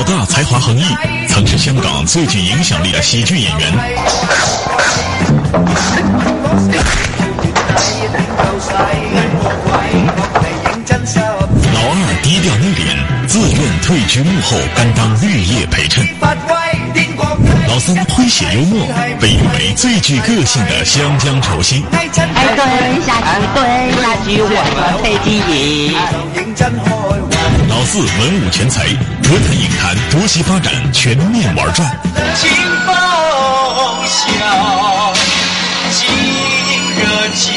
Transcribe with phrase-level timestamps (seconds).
[0.00, 0.82] 老大才华横溢，
[1.28, 3.70] 曾是香港最具影响力的喜剧演员。
[11.74, 12.96] 老二低调内敛，
[13.82, 16.06] 退居幕后，甘当绿叶陪衬。
[17.68, 18.86] 老三诙谐幽默，
[19.20, 21.84] 被誉为最具个性的湘江丑星。
[21.92, 22.26] 哎，蹲
[23.02, 23.22] 下去，
[23.54, 24.54] 蹲下去，我
[25.02, 25.94] 配经营。
[27.68, 28.84] 老四文武全才，
[29.22, 31.88] 歌坛影坛多席发展，全面玩转。
[32.36, 32.50] 清
[32.84, 32.94] 风
[34.06, 35.14] 笑，
[35.92, 36.06] 今
[36.96, 36.98] 日
[37.34, 37.52] 起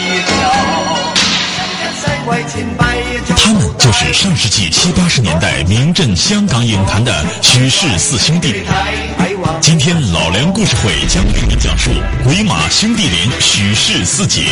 [2.25, 8.63] 他们就是上世纪七八十年代名震香港影坛的许氏四兄弟。
[9.59, 11.91] 今天老梁故事会将为您讲述
[12.23, 14.43] 鬼马兄弟连许氏四杰。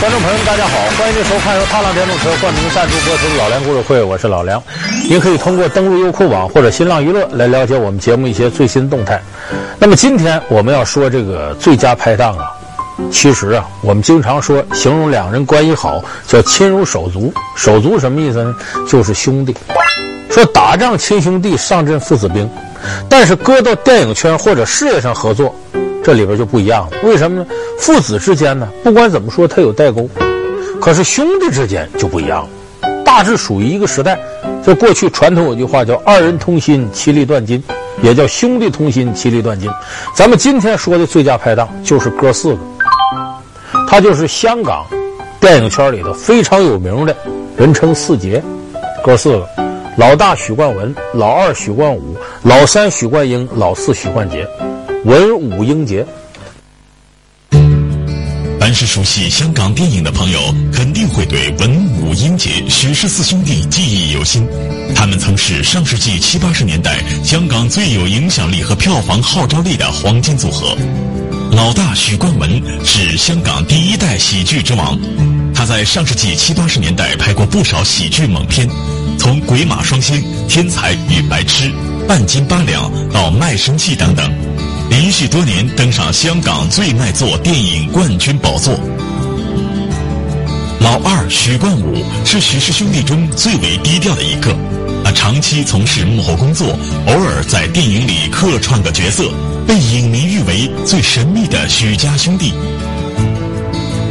[0.00, 4.60] 观众朋友们，大家好，欢迎您收看由踏浪电动车冠名赞助播出的《老梁故事会》，我是老梁。
[5.08, 9.20] 您可以通过登录优酷网或者新浪娱乐来了解我们节目一些最新动态。
[9.78, 12.52] 那么今天我们要说这个最佳拍档啊，
[13.10, 18.54] 其实啊，我们经常说形容两人关系好叫亲如手足，手足什么意思呢？
[18.88, 19.54] 就是兄弟。
[20.30, 22.48] 说打仗亲兄弟，上阵父子兵，
[23.08, 25.54] 但是搁到电影圈或者事业上合作。
[26.02, 27.46] 这里边就不一样了，为什么呢？
[27.80, 30.08] 父子之间呢，不管怎么说，他有代沟，
[30.80, 34.16] 可是兄弟之间就不一样了，大致属于一个时代。
[34.64, 37.62] 就过去传统有句话叫“二人同心，其利断金”，
[38.02, 39.70] 也叫“兄弟同心，其利断金”。
[40.14, 42.58] 咱们今天说的最佳拍档就是哥四个，
[43.88, 44.84] 他就是香港
[45.40, 47.16] 电影圈里头非常有名的，
[47.56, 48.42] 人称四杰，
[49.02, 49.48] 哥四个：
[49.96, 54.46] 老大许冠文，老二许冠武，老三许冠英，老四许冠杰。
[55.04, 56.04] 文武英杰，
[58.58, 60.38] 凡是熟悉香港电影的朋友，
[60.72, 61.70] 肯定会对文
[62.02, 64.46] 武英杰许氏四兄弟记忆犹新。
[64.96, 70.76] 他们曾是上世纪七八十年代香港最有影响力和票房号召力的黄金组合。
[71.56, 74.96] 老大许冠文是香港第一代喜剧之王，
[75.54, 78.68] 他在上世纪七八十年代拍过不少喜剧猛片，
[79.18, 80.16] 从《鬼马双星》
[80.46, 81.64] 《天才与白痴》
[82.06, 84.30] 《半斤八两》到《卖身契》等等。
[84.90, 88.78] 连续多年登上香港最卖座电影冠军宝座。
[90.78, 94.54] 老二许冠武是许氏兄弟中最为低调的一个，
[95.02, 99.24] 他长期从事幕后工作，偶尔在电影里客串个角色，
[99.66, 102.52] 被影迷誉为最神秘的许家兄弟。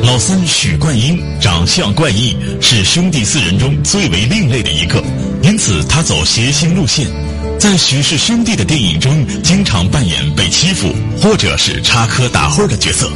[0.03, 5.03] 老三许冠英长相怪异，是兄弟四人中最为另类的一个，
[5.41, 7.07] 因此他走谐星路线。
[7.57, 13.09] 在许氏兄弟的电影中，经常扮演被欺负或者是插科打诨的角色。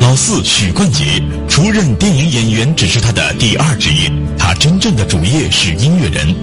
[0.00, 6.34] 老四许冠杰出任电影演员只是他的第二职业，他真正的主业是音乐人。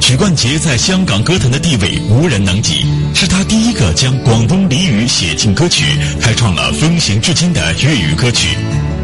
[0.00, 2.84] 许冠杰在香港歌坛的地位无人能及，
[3.14, 5.84] 是他第一个将广东俚语写进歌曲，
[6.20, 8.56] 开创了风行至今的粤语歌曲。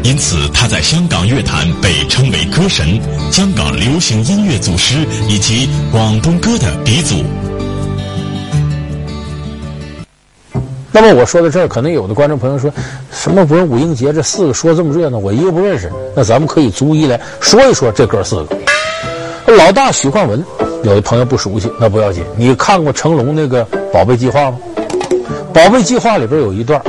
[0.03, 2.99] 因此，他在香港乐坛被称为歌神、
[3.31, 4.95] 香港流行音乐祖师
[5.27, 7.23] 以及广东歌的鼻祖。
[10.91, 12.73] 那么我说到这儿，可能有的观众朋友说
[13.13, 18.57] ：“什么文武英杰这四个说这么热闹，我一个不认识。”那咱们可以逐一来说一说这哥四个。
[19.55, 20.43] 老大许冠文，
[20.83, 22.21] 有的朋友不熟悉，那不要紧。
[22.35, 24.57] 你看过成龙那个《宝贝计划》吗？
[25.53, 26.81] 《宝贝计划》里边有一段，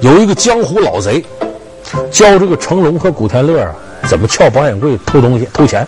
[0.00, 1.24] 有一个江湖老贼。
[2.10, 3.72] 教这个成龙和古天乐啊，
[4.08, 5.86] 怎么撬保险柜偷东西、偷钱？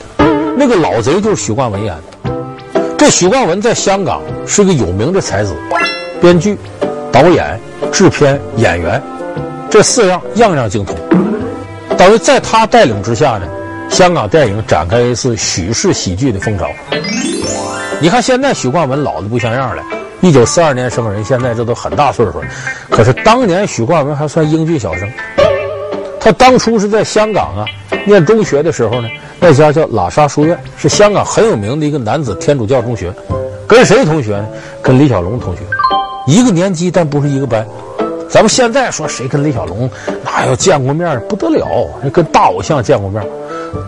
[0.56, 2.32] 那个老贼就是许冠文演的。
[2.96, 5.56] 这许冠文在香港是个有名的才子，
[6.20, 6.56] 编剧、
[7.10, 7.58] 导演、
[7.90, 9.02] 制片、演员，
[9.68, 10.96] 这四样样样精通。
[11.96, 13.46] 等于在他带领之下呢，
[13.90, 16.66] 香港电影展开一次许氏喜剧的风潮。
[18.00, 19.82] 你看现在许冠文老的不像样了，
[20.20, 22.46] 一九四二年生人，现在这都很大岁数了。
[22.90, 25.10] 可是当年许冠文还算英俊小生。
[26.20, 27.64] 他当初是在香港啊，
[28.04, 33.12] 念中学的时候呢，那家叫喇沙书院，是香港很有名的一个男子天主教中学。
[33.66, 34.46] 跟谁同学呢？
[34.82, 35.62] 跟李小龙同学，
[36.26, 37.66] 一个年级，但不是一个班。
[38.28, 39.88] 咱们现在说谁跟李小龙
[40.24, 43.22] 哪有见过面，不得了，跟大偶像见过面。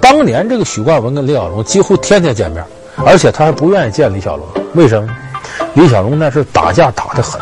[0.00, 2.64] 当年这个许冠文跟李小龙几乎天天见面，
[3.05, 5.08] 而且他还不愿意见李小龙，为什么？
[5.75, 7.40] 李小龙那是打架打得狠。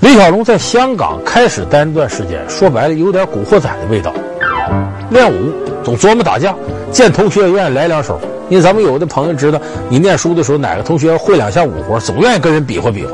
[0.00, 4.12] 李小龙在香港开始待那段时间，说白了有点古惑仔的味道，
[5.10, 5.52] 练武
[5.84, 6.54] 总琢磨打架，
[6.90, 8.18] 见同学愿意来两手。
[8.48, 13.12] 因为咱们有的朋友知道，你念书的时候哪个同学会两下武活，总愿意跟人比划比划。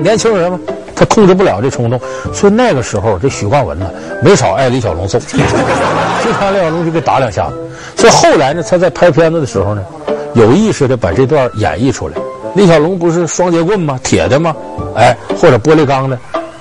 [0.00, 0.60] 年轻人嘛，
[1.02, 2.00] 他控制不了这冲动，
[2.32, 3.90] 所以那个时候这许冠文呢，
[4.22, 5.40] 没少挨李小龙揍， 经
[6.38, 7.58] 常李小龙就给打两下子。
[7.96, 9.82] 所以后来呢，他在拍片子的时候呢，
[10.34, 12.14] 有意识的把这段演绎出来。
[12.54, 13.98] 李小龙不是双截棍吗？
[14.04, 14.54] 铁的吗？
[14.94, 16.16] 哎，或者玻璃钢的，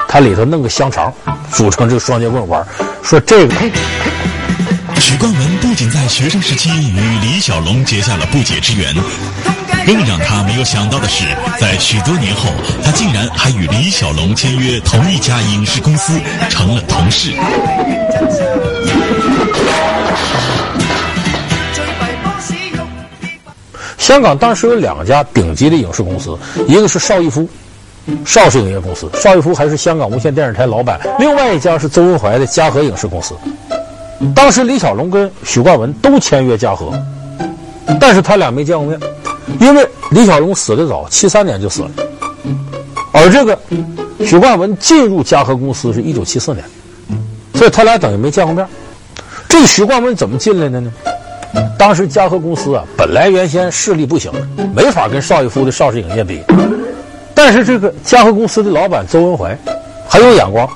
[0.07, 1.13] 他里头弄个香肠，
[1.51, 2.65] 组成这个双截棍玩。
[3.03, 3.53] 说这个。
[4.99, 8.91] 许冠文不仅在学生时期与李小龙结下了不解之缘，
[9.85, 11.25] 更让他没有想到的是，
[11.59, 12.49] 在许多年后，
[12.83, 16.19] 他竟然还与李小龙签约同一家影视公司，
[16.49, 17.31] 成了同事。
[23.97, 26.37] 香港当时有两家顶级的影视公司，
[26.67, 27.47] 一个是邵逸夫，
[28.25, 33.35] 邵氏影业公司，邵逸夫还是香港无线电视台老板；另外一家是邹文怀的嘉禾影视公司。
[34.35, 36.93] 当时李小龙跟许冠文都签约嘉禾，
[37.99, 38.99] 但是他俩没见过面，
[39.59, 41.91] 因为李小龙死得早，七三年就死了，
[43.11, 43.57] 而这个
[44.25, 46.63] 许冠文进入嘉禾公司是一九七四年，
[47.55, 48.65] 所以他俩等于没见过面。
[49.49, 50.91] 这个许冠文怎么进来的呢？
[51.77, 54.31] 当时嘉禾公司啊，本来原先势力不行，
[54.73, 56.41] 没法跟邵逸夫的邵氏影业比，
[57.35, 59.57] 但是这个嘉禾公司的老板邹文怀
[60.07, 60.69] 很有眼光，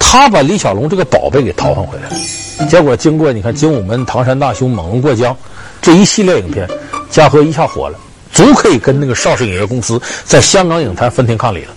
[0.00, 2.66] 他把李小龙这个宝贝给淘换回来了。
[2.66, 5.32] 结果经过你看《精武门》《唐山大兄》《猛龙过江》
[5.80, 6.68] 这一系列影片，
[7.10, 7.96] 嘉禾一下火了，
[8.36, 11.72] 足可以跟那个邵氏影业公司在香港影坛分庭抗礼了。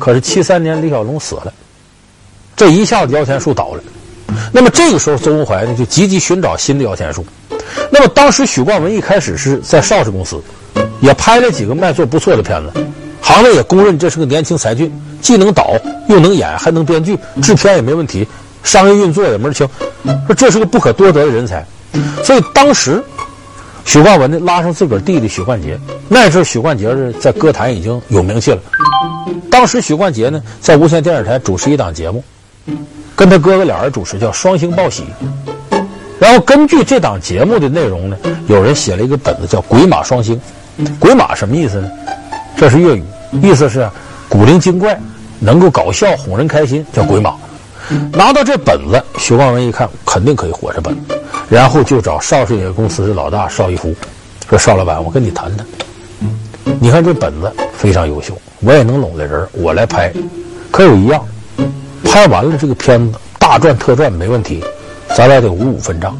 [0.00, 1.52] 可是七三年李小龙死了，
[2.56, 3.82] 这一下子摇钱树倒了。
[4.50, 7.22] 那么这个时候，邹文怀呢就积极寻找新的摇钱树。
[7.90, 10.42] 那么当时许冠文一开始是在邵氏公司，
[11.00, 12.72] 也拍了几个卖座不错的片子，
[13.20, 14.90] 行内也公认这是个年轻才俊，
[15.20, 15.74] 既能导
[16.08, 18.26] 又能演，还能编剧，制片也没问题。
[18.64, 19.68] 商业运作也门清，
[20.26, 21.66] 说这是个不可多得的人才，
[22.24, 23.02] 所以当时
[23.84, 28.58] 许冠文呢拉上自个儿弟弟许冠杰，那时候许冠杰是在歌坛已经有名气了。
[29.50, 32.22] 当时许冠杰呢在无线电视台主持一档节目，
[33.14, 35.04] 跟他哥哥俩人主持叫《双星报喜》，
[36.18, 38.16] 然后根据这档节目的内容呢，
[38.48, 40.40] 有人写了一个本子叫《鬼马双星》。
[40.98, 41.90] 鬼马什么意思呢？
[42.56, 43.04] 这是粤语，
[43.42, 43.88] 意思是
[44.28, 44.98] 古灵精怪，
[45.38, 47.34] 能够搞笑哄人开心，叫鬼马。
[48.12, 50.96] 拿到这本子，许冠文一看，肯定可以活着本，
[51.52, 53.94] 然后就找邵氏影业公司的老大邵逸夫，
[54.48, 55.66] 说：“邵老板，我跟你谈谈。
[56.80, 60.10] 你看这本子非常优秀，我也能拢来人，我来拍。
[60.70, 61.22] 可有一样，
[62.04, 64.64] 拍完了这个片子大赚特赚没问题，
[65.14, 66.16] 咱俩得五五分账。”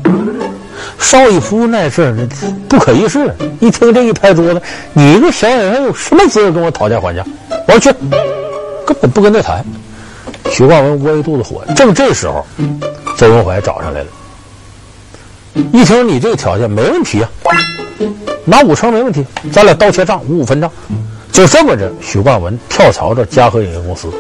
[1.01, 2.29] 邵逸夫那事儿
[2.69, 4.61] 不可一世，一听这一拍桌子
[4.93, 7.25] ：“你一个小演员有什么资格跟我讨价还价？”
[7.67, 7.91] 我说：“去，
[8.85, 9.65] 根本不跟他谈。”
[10.53, 12.45] 徐冠文窝一肚子火，正这时候，
[13.17, 14.09] 邹文怀找上来了。
[15.73, 17.31] 一听你这个条件没问题啊，
[18.45, 20.71] 拿五成没问题，咱俩刀切账，五五分账。
[21.31, 24.11] 就这么着，许冠文跳槽到嘉禾影业公司，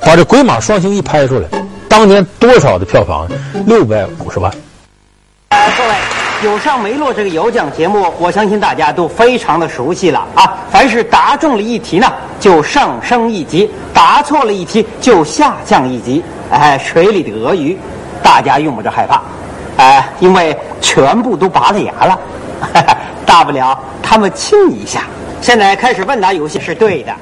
[0.00, 1.48] 把这《鬼马双星》一拍出来，
[1.88, 3.28] 当年多少的票房？
[3.66, 4.50] 六百五十万。
[5.50, 5.94] 各位。
[6.44, 10.58] 有上没落这个有奖节目，我相信大家都非常的熟悉了啊！
[10.70, 12.06] 凡是答中了一题呢，
[12.38, 16.22] 就上升一级；答错了一题，就下降一级。
[16.48, 17.76] 哎，水里的鳄鱼，
[18.22, 19.20] 大家用不着害怕，
[19.78, 22.18] 哎，因为全部都拔了牙了，
[23.24, 25.04] 大不了他们亲一下。
[25.40, 27.14] 现在开始问答游戏是对的，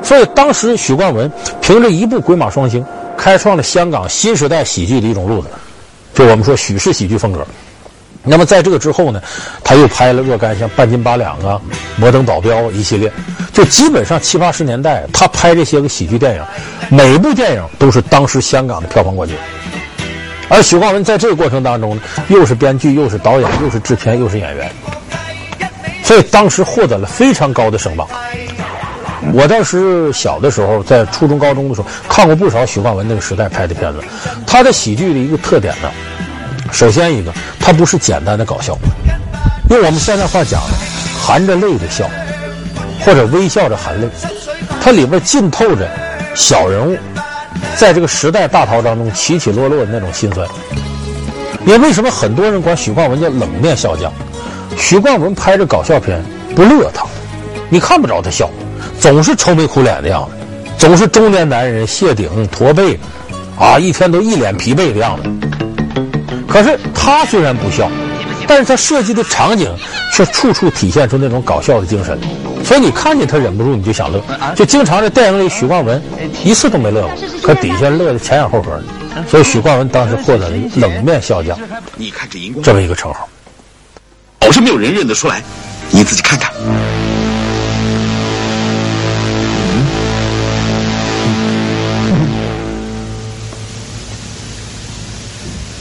[0.00, 1.30] 所以当时许冠文
[1.60, 2.80] 凭着一部《鬼马双星》，
[3.16, 5.48] 开创了香港新时代喜剧的一种路子，
[6.14, 7.44] 就我们说许氏喜剧风格。
[8.22, 9.20] 那么在这个之后呢，
[9.64, 11.60] 他又拍了若干像《半斤八两》啊、
[12.00, 13.12] 《摩登保镖》一系列，
[13.52, 16.42] 就基本上七八十年代他拍这些个喜剧电影，
[16.88, 19.36] 每部电影都是当时香港的票房冠军。
[20.52, 24.70] 而许冠文在这个过程当中呢，又是编剧，又是导演，又是制片，又是演员，
[26.04, 28.06] 所以当时获得了非常高的声望。
[29.32, 34.00] 我当时小的时候，在初中、高中的时候，看过不少许冠文那个时代拍的片子，
[34.46, 35.90] 他的喜剧的一个特点呢。
[36.70, 38.76] 首先一个，它不是简单的搞笑，
[39.70, 40.60] 用我们现在话讲，
[41.18, 42.06] 含着泪的笑，
[43.00, 44.06] 或者微笑着含泪，
[44.82, 45.88] 它里边浸透着
[46.34, 46.96] 小人物
[47.76, 50.46] 在这个时代大潮当中起起落落的那种心酸。
[51.64, 54.12] 也为什么很多人管许冠文叫冷面笑匠？
[54.76, 56.20] 许冠文拍着搞笑片
[56.56, 57.04] 不乐他，
[57.68, 58.50] 你看不着他笑，
[58.98, 60.46] 总是愁眉苦脸的样子，
[60.78, 62.98] 总是中年男人谢顶驼背，
[63.58, 65.30] 啊，一天都一脸疲惫的样子。
[66.48, 67.90] 可是他虽然不笑，
[68.46, 69.74] 但是他设计的场景
[70.12, 72.18] 却处处体现出那种搞笑的精神，
[72.64, 74.22] 所以你看见他忍不住你就想乐，
[74.54, 76.02] 就经常这电影里许冠文
[76.44, 78.84] 一次都没乐过，可底下乐的前仰后合的，
[79.28, 81.58] 所以许冠文当时获得了“冷面笑匠”
[82.62, 83.28] 这么一个称号，
[84.40, 85.42] 老是没有人认得出来，
[85.90, 86.52] 你自己看看，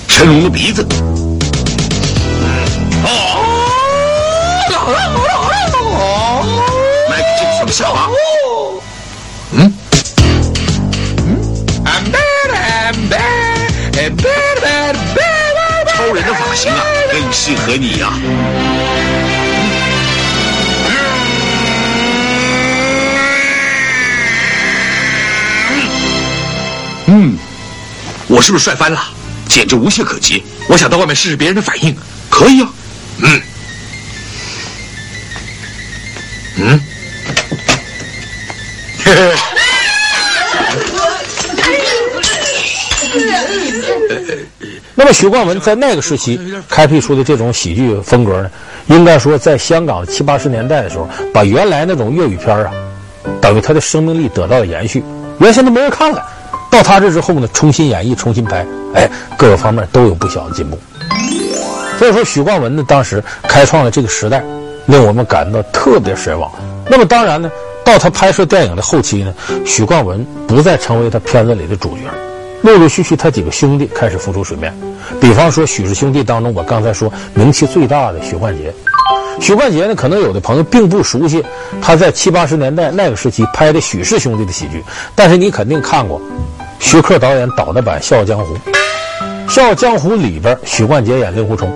[0.08, 0.86] 成龙的鼻子。
[7.72, 8.10] 笑话？
[9.54, 9.74] 嗯？
[15.94, 18.12] 超人的发型啊，更适合你呀、
[27.06, 27.38] 嗯，
[28.28, 29.00] 我是不是帅翻了？
[29.48, 30.44] 简直无懈可击！
[30.68, 31.96] 我想到外面试试别人的反应，
[32.30, 32.70] 可以啊。
[33.20, 33.42] 嗯，
[36.58, 36.82] 嗯，
[45.02, 46.40] 那么许冠文在那个时期
[46.70, 48.52] 开辟出的这种喜剧风格呢，
[48.86, 52.72] 应该说在香港七八十年代的时候，把原来那种粤语片啊，
[53.42, 55.04] 等于它的生命力得到了延续。
[55.40, 56.24] 原先都没人看了，
[56.70, 60.78] 到他这之后呢，重新演绎、重新拍，哎，各个方面都有不小的进步。
[61.98, 64.44] 所以说，许冠文呢，当时开创了这个时代，
[64.86, 66.52] 令我们感到特别神往。
[66.88, 67.50] 那么当然呢，
[67.84, 69.34] 到他拍摄电影的后期呢，
[69.66, 72.04] 许冠文不再成为他片子里的主角。
[72.62, 74.74] 陆陆续续，他几个兄弟开始浮出水面。
[75.20, 78.74] 比方说，许氏兄弟当中，我刚才说名气最大的许冠杰。
[79.40, 81.44] 许冠杰呢，可能有的朋友并不熟悉
[81.82, 84.84] 他在七八十年代那个时期拍的许氏兄弟的喜剧，
[85.16, 86.22] 但是你肯定看过
[86.80, 88.54] 徐克导演导的版《笑傲江湖》。
[89.52, 91.72] 《笑傲江湖》里边，许冠杰演令狐冲。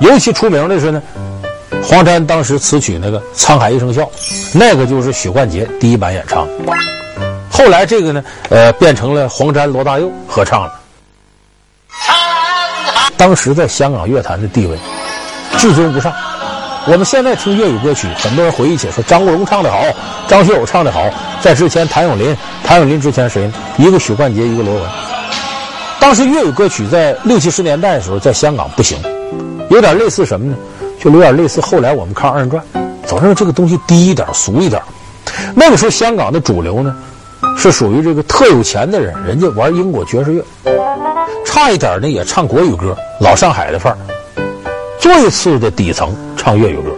[0.00, 1.02] 尤其出名的是呢，
[1.82, 4.02] 黄沾当时词曲那个《沧海一声笑》，
[4.52, 6.46] 那个就是许冠杰第一版演唱。
[7.60, 10.72] 后来这个呢，呃，变成了黄沾、罗大佑合唱了。
[13.18, 14.78] 当时在香港乐坛的地位，
[15.58, 16.10] 至尊无上。
[16.86, 19.84] 我们现在听粤语歌曲，很多人回忆起说张国荣唱的好，
[20.26, 21.04] 张学友唱的好。
[21.42, 23.52] 在之前，谭咏麟，谭咏麟之前谁呢？
[23.76, 24.82] 一个许冠杰，一个罗文。
[26.00, 28.98] 当时粤语歌曲在六七十年代的时候，在香港不行，
[29.68, 30.56] 有点类似什么呢？
[30.98, 32.64] 就有点类似后来我们看二人转，
[33.06, 34.80] 总认为这个东西低一点、俗一点。
[35.54, 36.96] 那个时候，香港的主流呢？
[37.56, 40.44] 是属于这个特有钱的人，人家玩英国爵士乐，
[41.44, 43.98] 差一点呢也唱国语歌，老上海的范儿。
[44.98, 46.90] 最次的底层唱粤语歌，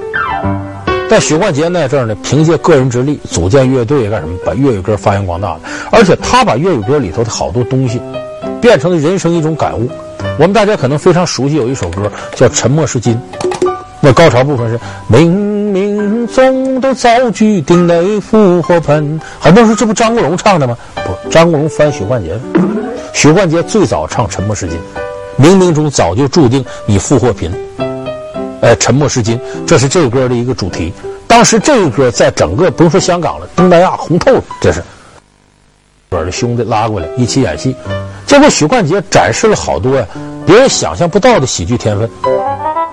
[1.08, 5.61] 但许冠杰那阵儿呢，凭借个人之力组建乐队干什么，把粤语歌发扬光大了。
[5.90, 8.00] 而且他把粤语歌里头的好多东西，
[8.61, 9.88] 变成了人生一种感悟。
[10.38, 13.14] 我们大家可能非常熟悉有一首歌叫《沉默是金》，
[14.00, 15.51] 那高潮部分是明。
[16.26, 20.76] 中都早注定你复活贫，很多人说这不张国荣唱的吗？
[20.94, 22.38] 不，张国荣翻许冠杰。
[23.12, 24.78] 许冠杰最早唱《沉默是金》，
[25.42, 27.52] 冥冥中早就注定你复活贫。
[28.60, 30.92] 哎，《沉默是金》，这是这个歌的一个主题。
[31.26, 34.42] 当时这个歌在整个不用说香港了，东南亚红透了。
[34.60, 34.82] 这是
[36.08, 37.74] 把这兄弟拉过来一起演戏，
[38.26, 40.06] 结果许冠杰展示了好多呀
[40.46, 42.08] 别人想象不到的喜剧天分。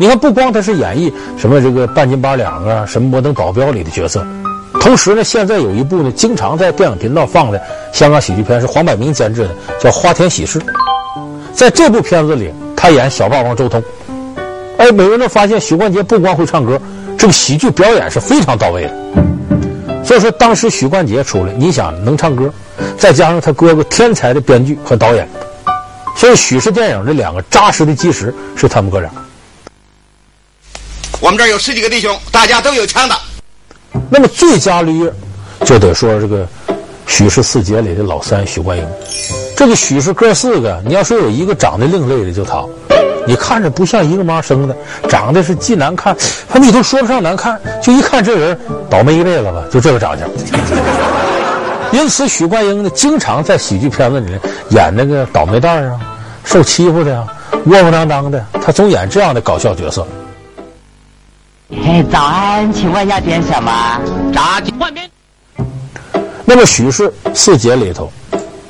[0.02, 4.26] 你看，不光他是演绎什么这个半斤八两啊，什么摩登保镖里的角色，
[4.80, 10.58] 同时呢，现在有一部呢，经常在电影频道放的香港喜剧片，是黄百鸣监制的，叫《花田喜事》。
[11.54, 13.84] 在这部片子里，他演小霸王周通。
[14.78, 16.80] 哎，每个人都发现许冠杰不光会唱歌，
[17.18, 18.94] 这个喜剧表演是非常到位的。
[20.06, 22.50] 所以说，当时许冠杰出来，你想能唱歌，
[22.98, 25.28] 再加上他哥哥天才的编剧和导演，
[26.16, 29.12] 所以许氏电影这两个扎实的基石是他们哥俩。
[31.22, 33.16] 我们这儿有十几个弟兄，大家都有枪的。
[34.10, 35.14] 那么最佳绿叶，
[35.66, 36.48] 就得说这个
[37.08, 38.88] 许氏四杰里的老三许冠英。
[39.56, 42.64] 这个许氏哥四个，你要说有一个长得另类的，就他。
[43.28, 44.76] 你看着不像一个妈生的，
[45.10, 46.16] 长得是既难看，
[46.48, 48.58] 他你都说不上难看，就一看这人
[48.90, 50.28] 倒霉一辈子吧，就这个长相。
[51.92, 54.32] 因此，许冠英呢，经常在喜剧片子里
[54.70, 56.00] 演那个倒霉蛋啊，
[56.46, 57.28] 受欺负的呀，
[57.66, 60.08] 窝窝囊囊的，他总演这样的搞笑角色。
[61.72, 64.02] 哎，早安，请问要点什么？
[64.34, 65.08] 炸鸡换面。
[66.44, 68.12] 那么许氏四杰里头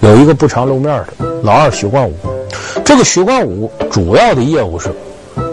[0.02, 1.08] 有一个不常露面的
[1.42, 2.14] 老二许冠武，
[2.84, 4.94] 这个许冠武主要的业务是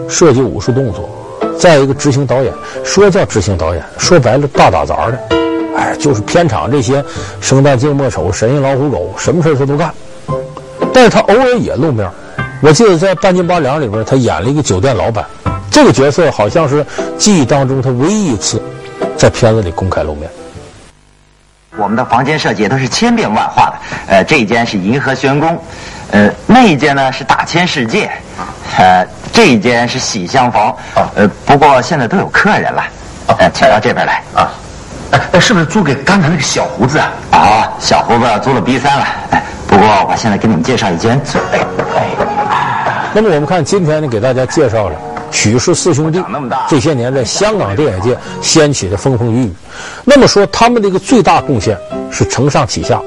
[0.09, 1.09] 设计武术动作，
[1.57, 2.53] 再一个执行导演。
[2.83, 5.17] 说叫执行导演，说白了大打杂的，
[5.77, 7.01] 哎，就是片场这些
[7.39, 9.93] 生旦净末丑、神人老虎狗，什么事他都干。
[10.93, 12.05] 但是他偶尔也露面，
[12.61, 15.25] 我记得在《半斤八两》里边，他演了一个酒店老板。
[15.71, 16.85] 这个角色好像是
[17.17, 18.61] 记忆当中他唯一一次
[19.15, 20.29] 在片子里公开露面。
[21.77, 25.55] 我们的房间设计都是千变万化的，呃，这一间是银河玄宫，
[26.09, 28.09] 呃，那一间呢是大千世界，
[28.77, 30.73] 呃，这一间是喜相逢，
[31.15, 32.83] 呃，不过现在都有客人了，
[33.37, 34.49] 呃，请到这边来啊，
[35.11, 37.11] 哎，是不是租给刚才那个小胡子啊？
[37.33, 39.05] 哦，小胡子租了 B 三了，
[39.67, 41.39] 不过我现在给你们介绍一间最。
[43.13, 44.95] 那么我们看今天呢，给大家介绍了
[45.31, 46.21] 许氏四兄弟
[46.69, 49.53] 这些年在香港电影界掀起的风风雨雨。
[50.03, 51.77] 那么说他们的一个最大贡献
[52.11, 53.01] 是承上启下，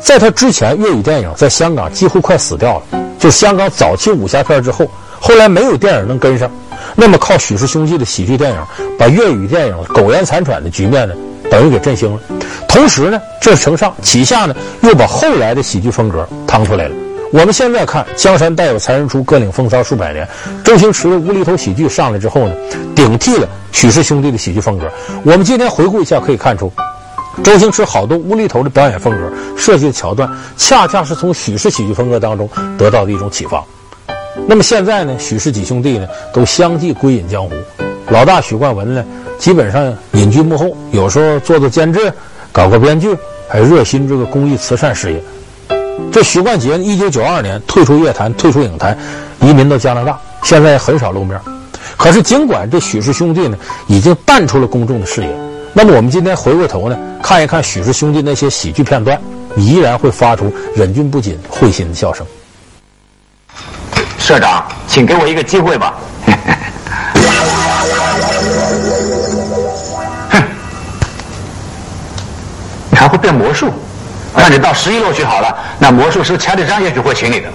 [0.00, 2.82] 在他之前，粤语电影在香港几乎快死掉了。
[3.18, 4.88] 就香港早期武侠片之后，
[5.20, 6.50] 后来没有电影能跟上。
[6.94, 8.58] 那么靠许氏兄弟的喜剧电影，
[8.98, 11.14] 把粤语电影苟延残喘的局面呢，
[11.50, 12.20] 等于给振兴了。
[12.68, 17.05] 同时呢，这承上启下呢，又把后来的喜剧风格趟出来了。
[17.32, 20.24] 我们现在看《江山代有才人出，各领风骚数百年》，
[20.62, 22.54] 周星驰的无厘头喜剧上来之后呢，
[22.94, 24.88] 顶替了许氏兄弟的喜剧风格。
[25.24, 26.72] 我们今天回顾一下，可以看出，
[27.42, 33.62] 周星驰好多无厘头的表演风格、设计的桥段，恰恰是从许氏喜剧风格当中得到的一种启发。
[34.46, 37.50] 那么现在呢，许氏几兄弟呢都相继归隐江湖，
[38.08, 39.04] 老大许冠文呢，
[39.36, 42.12] 基本上隐居幕后，有时候做做监制，
[42.52, 43.16] 搞个编剧，
[43.48, 45.20] 还热心这个公益慈善事业。
[46.12, 48.96] 这许冠杰一九九二年退出乐坛，退出影坛，
[49.40, 51.38] 移民到加拿大，现在很少露面。
[51.96, 55.28] 可是尽管这许氏兄弟呢已经淡出了公众的视野，
[55.72, 59.20] 那么我们今天回过头呢看一看许氏兄弟那些喜剧片段，
[59.54, 62.26] 你依然会发出忍俊不禁、会心的笑声。
[64.18, 65.94] 社长，请给我一个机会吧。
[70.30, 70.42] 哼，
[72.90, 73.70] 你还会变魔术？
[74.36, 77.48] 那你到十一楼去好了，那魔术师乔治张也许会请你的。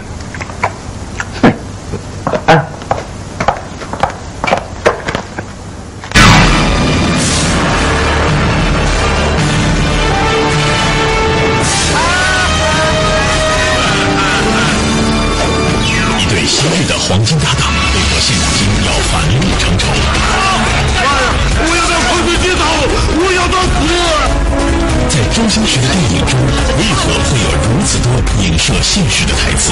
[28.91, 29.71] 现实的台词？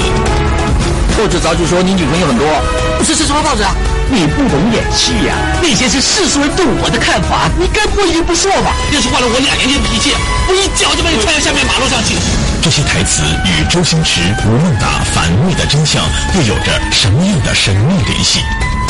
[1.12, 2.48] 报纸早就说你女朋友很多，
[2.96, 3.76] 不是是什么报纸啊？
[4.08, 5.60] 你不懂演戏呀、啊？
[5.60, 8.72] 那些是世俗人对我的看法，你该不会一言不说吧？
[8.90, 10.16] 要是换了我两年前脾气，
[10.48, 12.16] 我一脚就把你踹到下面马路上去。
[12.62, 16.00] 这些台词与周星驰、吴孟达反目的真相
[16.36, 18.40] 又有着什么样的神秘联系？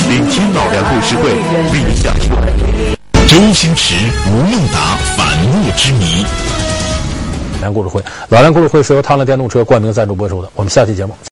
[0.06, 1.34] 聆听老梁故事会，
[1.74, 2.30] 为你讲述
[3.26, 3.96] 周星驰、
[4.30, 6.24] 吴孟达反目之谜。
[7.60, 10.48] 老梁故事会，老梁故事会是由汤乐电动车冠名赞助播出的。
[10.54, 11.14] 我们下期节目。